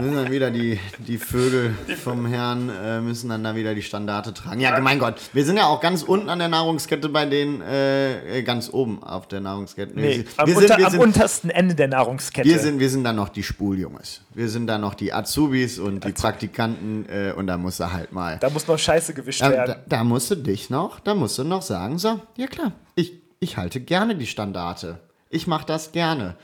[0.00, 4.32] Müssen dann wieder die, die Vögel vom Herrn, äh, müssen dann da wieder die Standarte
[4.32, 4.60] tragen.
[4.60, 5.16] Ja, mein Gott.
[5.32, 9.26] Wir sind ja auch ganz unten an der Nahrungskette bei denen, äh, ganz oben auf
[9.28, 9.92] der Nahrungskette.
[9.94, 12.48] Nee, wir, am, wir, unter, sind, wir, am sind, untersten Ende der Nahrungskette.
[12.48, 14.20] wir, sind, wir sind dann noch die Spuljunges.
[14.34, 18.12] Wir sind dann noch die Azubis und die Praktikanten äh, und da musst du halt
[18.12, 18.38] mal.
[18.38, 19.76] da muss noch Scheiße gewischt Da, werden.
[19.88, 23.14] da, da musst du dich noch, da musst du noch sagen, so, ja klar, ich,
[23.40, 25.00] ich halte gerne die Standarte.
[25.30, 26.36] Ich mache das gerne.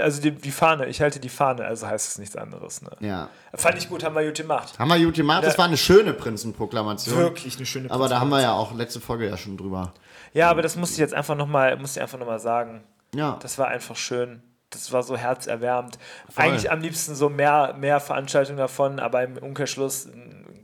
[0.00, 2.82] Also die, die Fahne, ich halte die Fahne, also heißt es nichts anderes.
[2.82, 2.90] Ne?
[3.00, 3.28] Ja.
[3.54, 4.78] Fand ich gut, haben wir gut gemacht.
[4.78, 5.44] Haben wir gut gemacht.
[5.44, 7.16] Das war eine schöne Prinzenproklamation.
[7.16, 9.92] Wirklich eine schöne Aber da haben wir ja auch letzte Folge ja schon drüber.
[10.32, 12.82] Ja, aber das musste ich jetzt einfach nochmal, musste ich einfach noch mal sagen.
[13.14, 13.38] Ja.
[13.40, 14.42] Das war einfach schön.
[14.70, 15.98] das war so herzerwärmend.
[16.34, 20.08] Eigentlich am liebsten so mehr, mehr Veranstaltungen davon, aber im Umkehrschluss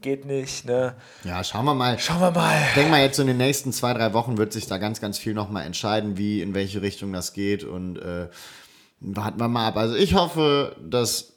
[0.00, 0.64] geht nicht.
[0.64, 0.94] Ne?
[1.24, 1.98] Ja, schauen wir mal.
[1.98, 2.60] Schauen wir mal.
[2.68, 5.00] Ich denke mal, jetzt so in den nächsten zwei, drei Wochen wird sich da ganz,
[5.00, 7.64] ganz viel nochmal entscheiden, wie, in welche Richtung das geht.
[7.64, 8.28] Und äh,
[9.04, 9.76] warten wir mal ab.
[9.76, 11.28] Also ich hoffe, dass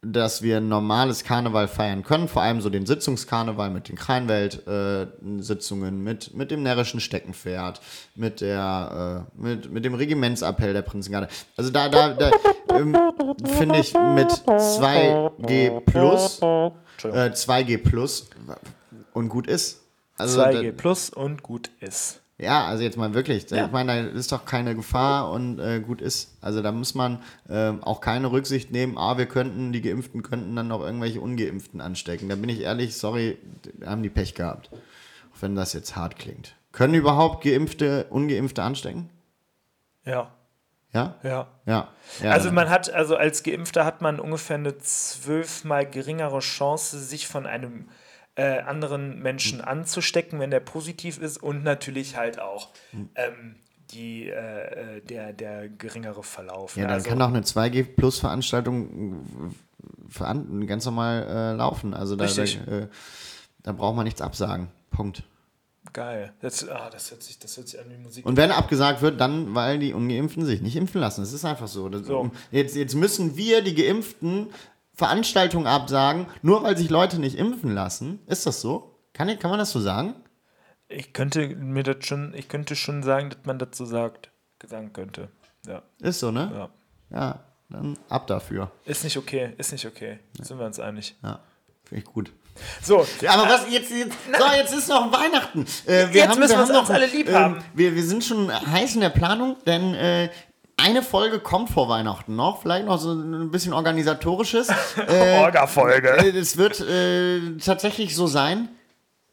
[0.00, 6.04] dass wir ein normales Karneval feiern können, vor allem so den Sitzungskarneval mit den Kreinwelt-Sitzungen,
[6.04, 7.80] mit, mit dem närrischen Steckenpferd,
[8.14, 11.26] mit der, äh, mit, mit dem Regimentsappell der Prinzengarde.
[11.56, 12.30] Also da, da, da
[12.78, 12.96] ähm,
[13.44, 16.70] finde ich mit 2G plus, äh,
[17.32, 18.30] 2G plus
[19.14, 19.80] und gut ist.
[20.16, 22.20] Also 2G da- plus und gut ist.
[22.40, 23.50] Ja, also jetzt mal wirklich.
[23.50, 23.66] Ja.
[23.66, 26.38] Ich meine, da ist doch keine Gefahr und äh, gut ist.
[26.40, 27.20] Also da muss man
[27.50, 31.80] ähm, auch keine Rücksicht nehmen, ah, wir könnten, die Geimpften könnten dann noch irgendwelche Ungeimpften
[31.80, 32.28] anstecken.
[32.28, 33.38] Da bin ich ehrlich, sorry,
[33.84, 34.70] haben die Pech gehabt.
[35.34, 36.54] Auch wenn das jetzt hart klingt.
[36.70, 39.10] Können überhaupt Geimpfte Ungeimpfte anstecken?
[40.04, 40.30] Ja,
[40.92, 41.16] Ja?
[41.24, 41.48] ja.
[41.66, 41.88] Ja.
[42.22, 47.26] ja Also man hat, also als Geimpfter hat man ungefähr eine zwölfmal geringere Chance, sich
[47.26, 47.88] von einem
[48.38, 52.68] äh, anderen Menschen anzustecken, wenn der positiv ist und natürlich halt auch
[53.16, 53.56] ähm,
[53.90, 56.76] die, äh, äh, der, der geringere Verlauf.
[56.76, 59.24] ja, dann also, kann auch eine 2G-Plus-Veranstaltung
[60.20, 61.94] äh, ganz normal äh, laufen.
[61.94, 62.88] Also da, da,
[63.64, 64.68] da braucht man nichts absagen.
[64.92, 65.24] Punkt.
[65.92, 66.32] geil.
[66.40, 68.24] Das, ah, das, hört sich, das hört sich an wie Musik.
[68.24, 71.22] Und wenn abgesagt wird, dann, weil die Ungeimpften sich nicht impfen lassen.
[71.22, 71.88] Das ist einfach so.
[71.88, 72.30] Das, So.
[72.52, 74.50] Jetzt, jetzt müssen wir, die Geimpften,
[74.98, 78.18] Veranstaltungen absagen, nur weil sich Leute nicht impfen lassen.
[78.26, 78.98] Ist das so?
[79.14, 80.14] Kann, ich- kann man das so sagen?
[80.90, 84.30] ich könnte mir das schon, ich könnte schon sagen, dass man das so sagt,
[84.66, 85.28] sagen könnte.
[85.66, 86.50] Ja, Ist so, ne?
[87.10, 87.16] ja.
[87.16, 88.70] Ja, dann ab dafür.
[88.86, 90.18] Ist nicht okay, ist nicht okay.
[90.40, 91.14] Sind wir uns einig.
[91.22, 91.40] Ja,
[91.84, 92.32] finde ich gut.
[92.82, 95.64] So, Ja, aber was jetzt, jetzt so, jetzt ist noch Weihnachten.
[95.86, 97.64] Äh, wir Jetzt müssen wir uns noch, alle lieb ähm, haben.
[97.74, 100.30] Wir, wir sind schon heiß in der Planung, denn äh,
[100.78, 102.62] eine Folge kommt vor Weihnachten noch.
[102.62, 104.68] Vielleicht noch so ein bisschen organisatorisches.
[104.96, 106.08] Äh, Orga-Folge.
[106.18, 108.68] äh, Es wird äh, tatsächlich so sein.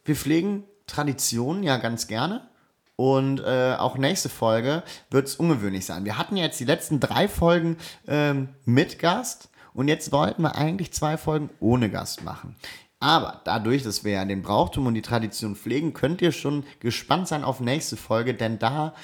[0.04, 2.48] Wir pflegen Traditionen ja ganz gerne.
[2.96, 6.04] Und äh, auch nächste Folge wird es ungewöhnlich sein.
[6.04, 7.76] Wir hatten jetzt die letzten drei Folgen
[8.08, 12.56] ähm, mit Gast und jetzt wollten wir eigentlich zwei Folgen ohne Gast machen.
[12.98, 17.28] Aber dadurch, dass wir ja den Brauchtum und die Tradition pflegen, könnt ihr schon gespannt
[17.28, 18.94] sein auf nächste Folge, denn da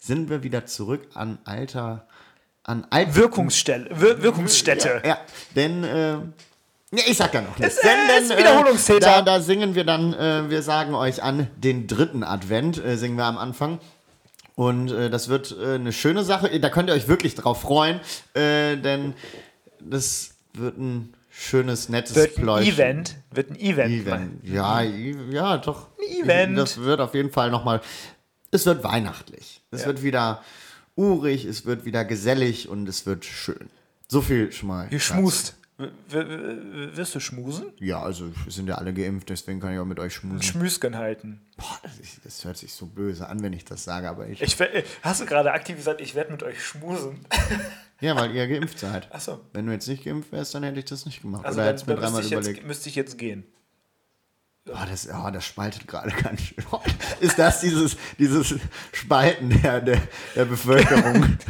[0.00, 2.08] sind wir wieder zurück an alter,
[2.64, 5.02] an alt Wirkungsstelle, Wir Wirkungsstätte.
[5.04, 5.18] ja,
[5.54, 6.12] denn äh,
[6.92, 7.78] ja, ich sag ja noch nichts.
[7.78, 8.98] Äh, denn, ist Wiederholungstäter.
[8.98, 13.16] da, da singen wir dann, äh, wir sagen euch an, den dritten Advent äh, singen
[13.16, 13.78] wir am Anfang.
[14.56, 16.58] Und äh, das wird äh, eine schöne Sache.
[16.58, 18.00] Da könnt ihr euch wirklich drauf freuen,
[18.34, 19.14] äh, denn
[19.78, 22.74] das wird ein schönes, nettes Wird ein Pläuschen.
[22.74, 24.06] Event, wird ein Event.
[24.06, 24.44] Event.
[24.48, 25.86] Ja, ja, doch.
[26.22, 26.58] Event.
[26.58, 27.80] Das wird auf jeden Fall nochmal.
[28.50, 29.62] Es wird weihnachtlich.
[29.70, 29.86] Es Ja.
[29.88, 30.42] wird wieder
[30.96, 33.70] urig, es wird wieder gesellig und es wird schön.
[34.08, 34.90] So viel schon mal.
[35.78, 37.66] W- w- Wirst du schmusen?
[37.78, 40.42] Ja, also wir sind ja alle geimpft, deswegen kann ich auch mit euch schmusen.
[40.42, 41.40] Schmüsken halten.
[41.56, 44.42] Boah, das, ist, das hört sich so böse an, wenn ich das sage, aber ich.
[44.42, 44.58] Ich,
[45.02, 47.20] hast du gerade aktiv gesagt, ich werde mit euch schmusen?
[48.02, 49.08] Ja, weil ihr geimpft seid.
[49.12, 49.42] Ach so.
[49.52, 51.44] Wenn du jetzt nicht geimpft wärst, dann hätte ich das nicht gemacht.
[51.44, 52.66] Also Oder dann, hättest mir dreimal ich jetzt, überlegt.
[52.66, 53.44] müsste ich jetzt gehen.
[54.68, 56.64] Oh, das, oh, das spaltet gerade ganz schön.
[57.20, 58.54] Ist das dieses, dieses
[58.92, 60.00] Spalten der, der,
[60.34, 61.38] der Bevölkerung?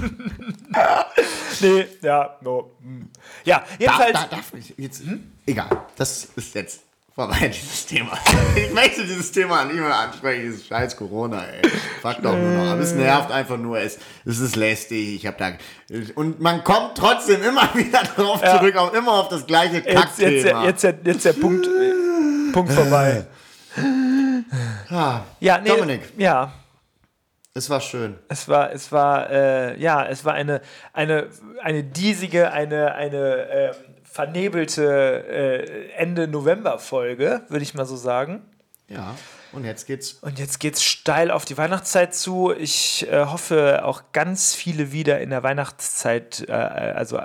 [1.61, 2.71] Nee, ja, no.
[2.83, 3.11] hm.
[3.45, 4.13] Ja, jedenfalls.
[4.15, 5.03] darf, darf ich jetzt.
[5.45, 6.81] Egal, das ist jetzt
[7.15, 8.13] vorbei, dieses Thema.
[8.57, 11.61] Ich möchte dieses Thema nicht mehr ansprechen, dieses scheiß Corona, ey.
[12.01, 12.71] Fuck doch nur noch.
[12.73, 13.79] Aber es nervt einfach nur.
[13.79, 15.17] Es, es ist lästig.
[15.17, 15.53] Ich hab da.
[16.15, 18.59] Und man kommt trotzdem immer wieder drauf Ja.
[18.59, 20.65] zurück, auch immer auf das gleiche Jetzt, jetzt, Kackthema.
[20.65, 21.93] jetzt, jetzt, jetzt der Punkt, äh,
[22.53, 23.27] Punkt vorbei.
[24.91, 26.53] Ah, Ja, nee, Dominik, Ja,
[27.55, 28.19] es war schön.
[28.29, 30.61] es war, es war, äh, ja, es war eine,
[30.93, 31.29] eine,
[31.63, 34.85] eine diesige, eine, eine ähm, vernebelte
[35.29, 38.43] äh, Ende November-Folge, würde ich mal so sagen.
[38.89, 39.15] Ja,
[39.53, 40.15] und jetzt geht's.
[40.15, 42.53] Und jetzt geht's steil auf die Weihnachtszeit zu.
[42.53, 47.21] Ich äh, hoffe auch ganz viele wieder in der Weihnachtszeit, äh, also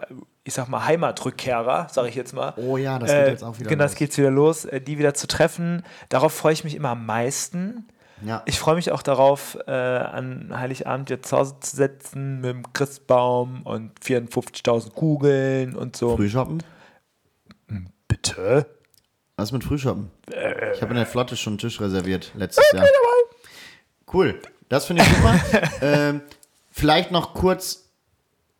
[0.47, 2.53] ich sag mal Heimatrückkehrer, sage ich jetzt mal.
[2.55, 3.99] Oh ja, das geht jetzt auch wieder Genau, das los.
[3.99, 5.83] geht wieder los, äh, die wieder zu treffen.
[6.09, 7.87] Darauf freue ich mich immer am meisten.
[8.23, 8.43] Ja.
[8.45, 12.73] Ich freue mich auch darauf, äh, an Heiligabend jetzt zu Hause zu sitzen mit dem
[12.73, 16.15] Christbaum und 54.000 Kugeln und so.
[16.15, 16.63] Frühshoppen?
[18.07, 18.67] Bitte?
[19.35, 20.11] Was mit Frühshoppen?
[20.31, 22.85] Äh, Ich habe in der Flotte schon einen Tisch reserviert letztes Jahr.
[24.13, 25.39] Cool, das finde ich super.
[25.81, 26.21] ähm,
[26.71, 27.84] vielleicht noch kurz,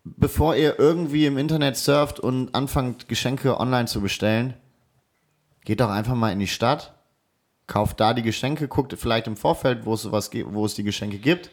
[0.06, 4.54] bevor ihr irgendwie im Internet surft und anfangt, Geschenke online zu bestellen,
[5.66, 6.94] geht doch einfach mal in die Stadt,
[7.68, 10.84] kauft da die Geschenke, guckt vielleicht im Vorfeld, wo es sowas gibt, wo es die
[10.84, 11.50] Geschenke gibt,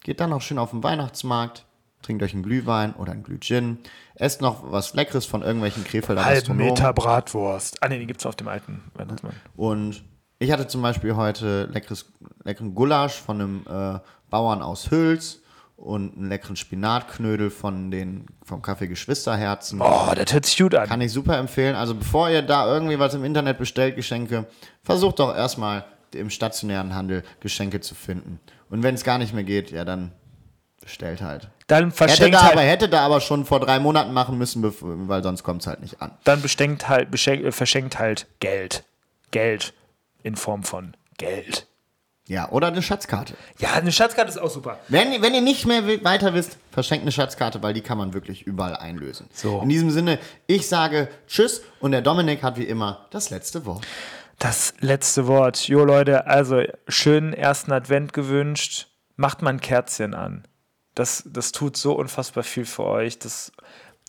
[0.00, 1.64] geht dann auch schön auf den Weihnachtsmarkt,
[2.02, 3.78] trinkt euch einen Glühwein oder einen Glühgin,
[4.14, 6.56] esst noch was Leckeres von irgendwelchen Krefelder Halben.
[6.56, 7.82] Meter Bratwurst.
[7.82, 9.32] Ah, ne, die gibt's auf dem alten Weihnachtsmann.
[9.56, 10.04] Und
[10.38, 12.12] ich hatte zum Beispiel heute leckeres,
[12.44, 13.98] leckeren Gulasch von einem äh,
[14.28, 15.40] Bauern aus Hüls
[15.78, 19.80] und einen leckeren Spinatknödel von den, vom Café Geschwisterherzen.
[19.80, 20.88] Oh, das hört sich gut an.
[20.88, 21.76] Kann ich super empfehlen.
[21.76, 24.46] Also bevor ihr da irgendwie was im Internet bestellt, Geschenke,
[24.82, 28.40] versucht doch erstmal im stationären Handel Geschenke zu finden.
[28.70, 30.10] Und wenn es gar nicht mehr geht, ja, dann
[30.80, 31.48] bestellt halt.
[31.68, 34.64] Dann Hätte verschenkt da, aber, halt, hätte da aber schon vor drei Monaten machen müssen,
[34.80, 36.10] weil sonst kommt es halt nicht an.
[36.24, 38.84] dann beschenkt halt, beschenkt, äh, verschenkt halt Geld.
[39.30, 39.74] Geld
[40.24, 41.67] in Form von Geld.
[42.28, 43.32] Ja, oder eine Schatzkarte.
[43.58, 44.78] Ja, eine Schatzkarte ist auch super.
[44.88, 48.46] Wenn, wenn ihr nicht mehr weiter wisst, verschenkt eine Schatzkarte, weil die kann man wirklich
[48.46, 49.28] überall einlösen.
[49.32, 49.62] So.
[49.62, 53.86] In diesem Sinne, ich sage Tschüss und der Dominik hat wie immer das letzte Wort.
[54.38, 55.68] Das letzte Wort.
[55.68, 58.88] Jo, Leute, also schönen ersten Advent gewünscht.
[59.16, 60.46] Macht mal ein Kerzchen an.
[60.94, 63.18] Das, das tut so unfassbar viel für euch.
[63.18, 63.52] Das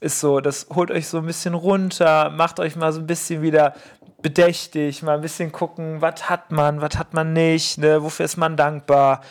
[0.01, 3.41] ist so, das holt euch so ein bisschen runter, macht euch mal so ein bisschen
[3.41, 3.75] wieder
[4.21, 8.03] bedächtig, mal ein bisschen gucken, was hat man, was hat man nicht, ne?
[8.03, 9.21] wofür ist man dankbar.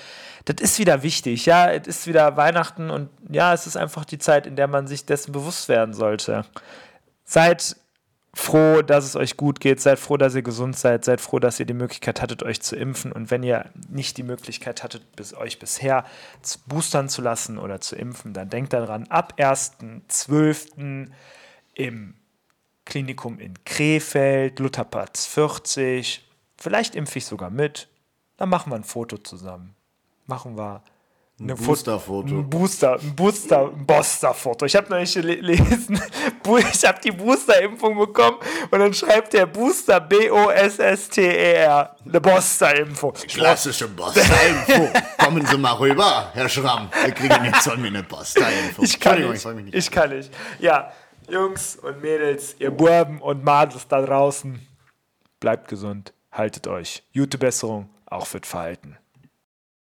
[0.44, 4.18] Das ist wieder wichtig, ja, es ist wieder Weihnachten und ja, es ist einfach die
[4.18, 6.44] Zeit, in der man sich dessen bewusst werden sollte.
[7.24, 7.77] Seid
[8.35, 11.61] froh, dass es euch gut geht, seid froh, dass ihr gesund seid, seid froh, dass
[11.61, 15.03] ihr die Möglichkeit hattet, euch zu impfen und wenn ihr nicht die Möglichkeit hattet,
[15.37, 16.05] euch bisher
[16.40, 21.09] zu boostern zu lassen oder zu impfen, dann denkt daran, ab 1.12.
[21.74, 22.14] im
[22.88, 27.88] Klinikum in Krefeld, Lutherplatz 40, vielleicht impfe ich sogar mit,
[28.38, 29.74] dann machen wir ein Foto zusammen.
[30.27, 30.83] Machen wir
[31.40, 32.29] eine Fo- Boosterfoto.
[32.35, 34.64] Ein Booster, ein Booster, ein Booster-Foto.
[34.66, 36.01] Ich habe neulich gelesen,
[36.42, 38.38] Bu- ich habe die Booster-Impfung bekommen
[38.70, 41.96] und dann schreibt der Booster B-O-S-S-T-E-R.
[42.05, 43.12] Eine Booster-Impfung.
[43.12, 44.88] Klassische Boster-Info.
[45.24, 46.88] Kommen Sie mal rüber, Herr Schramm.
[47.05, 48.83] Wir kriegen jetzt von mir eine Boster-Info.
[48.83, 49.44] Ich kann nicht.
[49.46, 49.74] nicht.
[49.74, 50.33] Ich kann nicht.
[50.59, 50.90] Ja,
[51.29, 54.67] Jungs und Mädels, ihr Burben und Madels da draußen,
[55.41, 57.03] bleibt gesund, haltet euch.
[57.14, 58.97] Gute Besserung, auch für Verhalten.